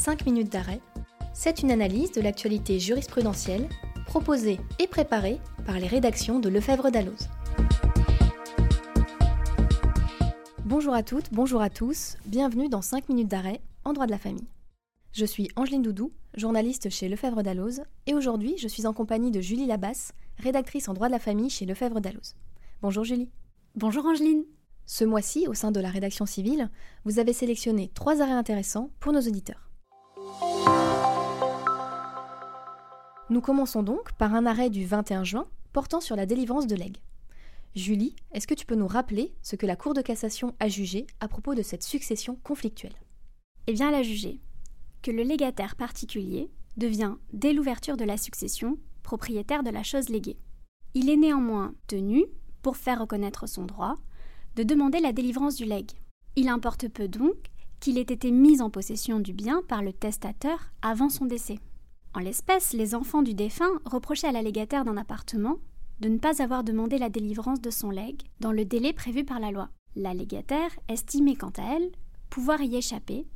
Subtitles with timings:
[0.00, 0.80] 5 minutes d'arrêt,
[1.34, 3.68] c'est une analyse de l'actualité jurisprudentielle
[4.06, 7.28] proposée et préparée par les rédactions de Lefebvre d'Alloz.
[10.64, 14.16] Bonjour à toutes, bonjour à tous, bienvenue dans 5 minutes d'arrêt en droit de la
[14.16, 14.48] famille.
[15.12, 19.42] Je suis Angeline Doudou, journaliste chez Lefebvre d'Alloz, et aujourd'hui je suis en compagnie de
[19.42, 22.36] Julie Labasse, rédactrice en droit de la famille chez Lefebvre d'Alloz.
[22.80, 23.28] Bonjour Julie.
[23.74, 24.44] Bonjour Angeline.
[24.86, 26.70] Ce mois-ci, au sein de la rédaction civile,
[27.04, 29.69] vous avez sélectionné trois arrêts intéressants pour nos auditeurs.
[33.30, 36.96] Nous commençons donc par un arrêt du 21 juin portant sur la délivrance de legs.
[37.76, 41.06] Julie, est-ce que tu peux nous rappeler ce que la Cour de cassation a jugé
[41.20, 42.96] à propos de cette succession conflictuelle?
[43.68, 44.40] Eh bien, elle a jugé
[45.02, 50.36] que le légataire particulier devient, dès l'ouverture de la succession, propriétaire de la chose léguée.
[50.94, 52.24] Il est néanmoins tenu,
[52.62, 53.94] pour faire reconnaître son droit,
[54.56, 55.92] de demander la délivrance du legs.
[56.34, 57.36] Il importe peu donc
[57.78, 61.60] qu'il ait été mis en possession du bien par le testateur avant son décès.
[62.12, 65.58] En l'espèce, les enfants du défunt reprochaient à la légataire d'un appartement
[66.00, 69.38] de ne pas avoir demandé la délivrance de son legs dans le délai prévu par
[69.38, 69.68] la loi.
[69.94, 71.90] La légataire estimait quant à elle
[72.30, 73.26] pouvoir y échapper,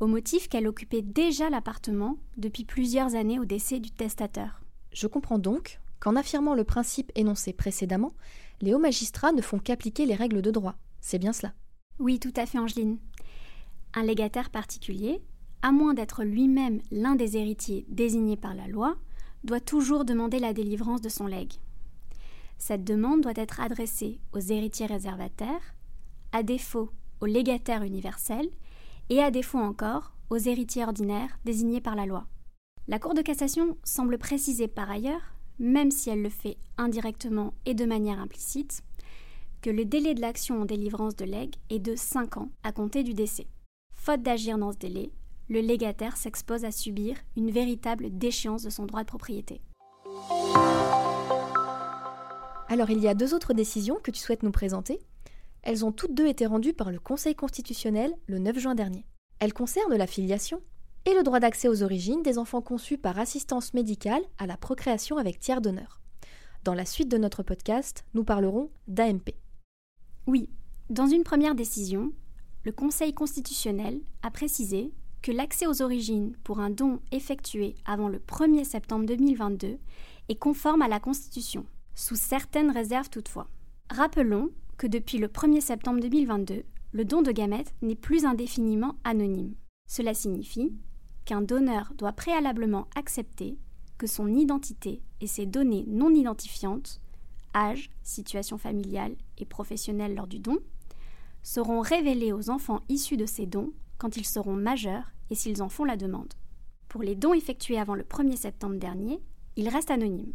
[0.00, 4.62] au motif qu'elle occupait déjà l'appartement depuis plusieurs années au décès du testateur.
[4.92, 8.14] Je comprends donc qu'en affirmant le principe énoncé précédemment,
[8.60, 10.76] les hauts magistrats ne font qu'appliquer les règles de droit.
[11.00, 11.52] C'est bien cela
[11.98, 12.98] Oui, tout à fait, Angeline.
[13.94, 15.20] Un légataire particulier
[15.62, 18.96] à moins d'être lui-même l'un des héritiers désignés par la loi,
[19.44, 21.54] doit toujours demander la délivrance de son legs.
[22.58, 25.74] Cette demande doit être adressée aux héritiers réservataires,
[26.32, 28.50] à défaut aux légataires universels
[29.10, 32.26] et à défaut encore aux héritiers ordinaires désignés par la loi.
[32.88, 37.74] La Cour de cassation semble préciser par ailleurs, même si elle le fait indirectement et
[37.74, 38.82] de manière implicite,
[39.60, 43.02] que le délai de l'action en délivrance de legs est de 5 ans à compter
[43.02, 43.46] du décès.
[43.92, 45.10] Faute d'agir dans ce délai,
[45.48, 49.60] le légataire s'expose à subir une véritable déchéance de son droit de propriété.
[52.68, 55.00] Alors il y a deux autres décisions que tu souhaites nous présenter.
[55.62, 59.06] Elles ont toutes deux été rendues par le Conseil constitutionnel le 9 juin dernier.
[59.38, 60.60] Elles concernent la filiation
[61.06, 65.16] et le droit d'accès aux origines des enfants conçus par assistance médicale à la procréation
[65.16, 66.00] avec tiers d'honneur.
[66.64, 69.34] Dans la suite de notre podcast, nous parlerons d'AMP.
[70.26, 70.50] Oui,
[70.90, 72.12] dans une première décision,
[72.64, 74.92] le Conseil constitutionnel a précisé
[75.22, 79.78] que l'accès aux origines pour un don effectué avant le 1er septembre 2022
[80.28, 81.64] est conforme à la Constitution,
[81.94, 83.48] sous certaines réserves toutefois.
[83.90, 86.62] Rappelons que depuis le 1er septembre 2022,
[86.92, 89.54] le don de gamètes n'est plus indéfiniment anonyme.
[89.88, 90.72] Cela signifie
[91.24, 93.58] qu'un donneur doit préalablement accepter
[93.98, 97.00] que son identité et ses données non identifiantes,
[97.54, 100.58] âge, situation familiale et professionnelle lors du don,
[101.42, 105.68] seront révélées aux enfants issus de ces dons quand ils seront majeurs et s'ils en
[105.68, 106.32] font la demande.
[106.88, 109.20] Pour les dons effectués avant le 1er septembre dernier,
[109.56, 110.34] ils restent anonymes.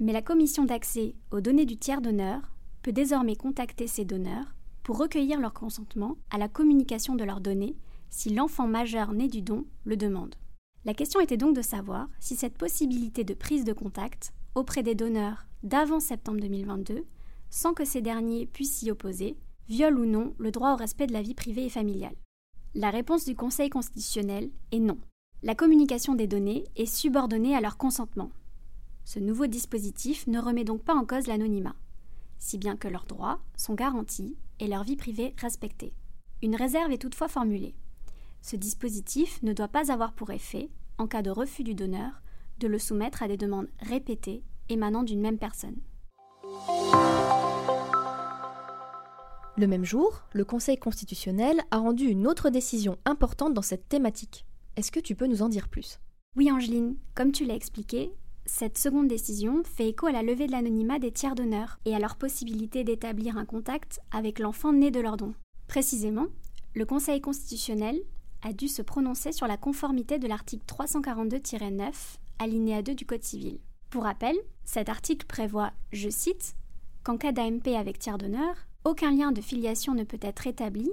[0.00, 2.40] Mais la commission d'accès aux données du tiers donneur
[2.82, 7.76] peut désormais contacter ces donneurs pour recueillir leur consentement à la communication de leurs données
[8.10, 10.34] si l'enfant majeur né du don le demande.
[10.84, 14.96] La question était donc de savoir si cette possibilité de prise de contact auprès des
[14.96, 17.04] donneurs d'avant septembre 2022,
[17.50, 19.36] sans que ces derniers puissent s'y opposer,
[19.68, 22.16] viole ou non le droit au respect de la vie privée et familiale.
[22.74, 24.96] La réponse du Conseil constitutionnel est non.
[25.42, 28.30] La communication des données est subordonnée à leur consentement.
[29.04, 31.76] Ce nouveau dispositif ne remet donc pas en cause l'anonymat,
[32.38, 35.92] si bien que leurs droits sont garantis et leur vie privée respectée.
[36.40, 37.74] Une réserve est toutefois formulée.
[38.40, 42.22] Ce dispositif ne doit pas avoir pour effet, en cas de refus du donneur,
[42.58, 45.76] de le soumettre à des demandes répétées émanant d'une même personne.
[49.58, 54.46] Le même jour, le Conseil constitutionnel a rendu une autre décision importante dans cette thématique.
[54.76, 56.00] Est-ce que tu peux nous en dire plus?
[56.36, 58.14] Oui, Angeline, comme tu l'as expliqué,
[58.46, 61.98] cette seconde décision fait écho à la levée de l'anonymat des tiers d'honneur et à
[61.98, 65.34] leur possibilité d'établir un contact avec l'enfant né de leur don.
[65.68, 66.28] Précisément,
[66.74, 68.00] le Conseil constitutionnel
[68.40, 71.92] a dû se prononcer sur la conformité de l'article 342-9,
[72.38, 73.58] alinéa 2 du Code civil.
[73.90, 74.34] Pour rappel,
[74.64, 76.56] cet article prévoit, je cite,
[77.04, 80.90] qu'en cas d'AMP avec tiers d'honneur, aucun lien de filiation ne peut être établi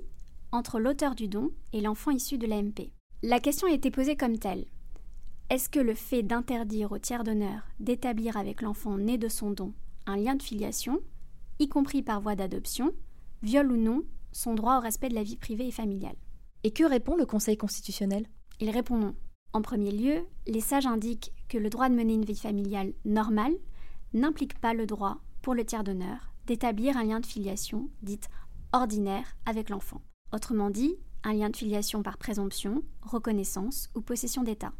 [0.51, 2.91] entre l'auteur du don et l'enfant issu de l'AMP.
[3.23, 4.65] La question a été posée comme telle.
[5.49, 9.73] Est-ce que le fait d'interdire au tiers d'honneur d'établir avec l'enfant né de son don
[10.05, 10.99] un lien de filiation,
[11.59, 12.93] y compris par voie d'adoption,
[13.41, 16.15] viole ou non son droit au respect de la vie privée et familiale?
[16.63, 18.27] Et que répond le Conseil constitutionnel?
[18.59, 19.15] Il répond non.
[19.53, 23.55] En premier lieu, les sages indiquent que le droit de mener une vie familiale normale
[24.13, 28.27] n'implique pas le droit, pour le tiers d'honneur, d'établir un lien de filiation, dite
[28.73, 30.01] ordinaire, avec l'enfant.
[30.33, 34.73] Autrement dit, un lien de filiation par présomption, reconnaissance ou possession d'État.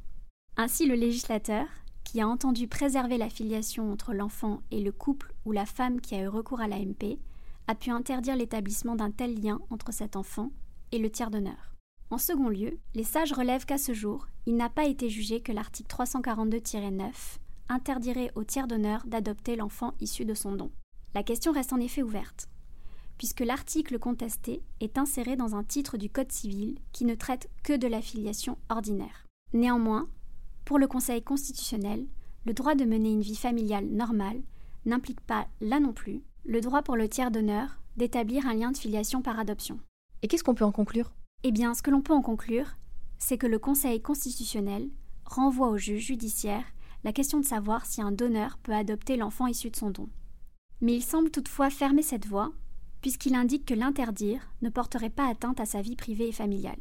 [0.57, 1.67] Ainsi, le législateur,
[2.03, 6.15] qui a entendu préserver la filiation entre l'enfant et le couple ou la femme qui
[6.15, 7.19] a eu recours à l'AMP,
[7.67, 10.49] a pu interdire l'établissement d'un tel lien entre cet enfant
[10.91, 11.75] et le tiers d'honneur.
[12.09, 15.51] En second lieu, les sages relèvent qu'à ce jour, il n'a pas été jugé que
[15.51, 17.11] l'article 342-9
[17.69, 20.71] interdirait au tiers d'honneur d'adopter l'enfant issu de son don.
[21.15, 22.49] La question reste en effet ouverte,
[23.17, 27.75] puisque l'article contesté est inséré dans un titre du Code civil qui ne traite que
[27.75, 29.25] de la filiation ordinaire.
[29.53, 30.07] Néanmoins,
[30.65, 32.05] pour le Conseil constitutionnel,
[32.45, 34.41] le droit de mener une vie familiale normale
[34.85, 38.77] n'implique pas, là non plus, le droit pour le tiers d'honneur d'établir un lien de
[38.77, 39.79] filiation par adoption.
[40.21, 41.11] Et qu'est-ce qu'on peut en conclure?
[41.43, 42.77] Eh bien, ce que l'on peut en conclure,
[43.17, 44.89] c'est que le Conseil constitutionnel
[45.25, 46.65] renvoie au juge judiciaire
[47.03, 50.07] la question de savoir si un donneur peut adopter l'enfant issu de son don.
[50.81, 52.51] Mais il semble toutefois fermer cette voie,
[53.01, 56.79] puisqu'il indique que l'interdire ne porterait pas atteinte à sa vie privée et familiale.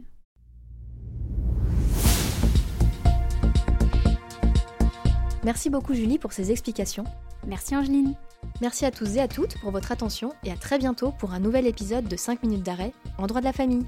[5.44, 7.04] Merci beaucoup Julie pour ces explications.
[7.46, 8.14] Merci Angeline.
[8.60, 11.40] Merci à tous et à toutes pour votre attention et à très bientôt pour un
[11.40, 13.86] nouvel épisode de 5 minutes d'arrêt en droit de la famille.